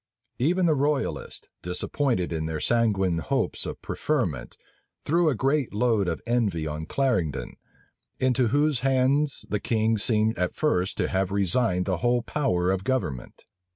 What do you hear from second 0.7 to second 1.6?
royalists,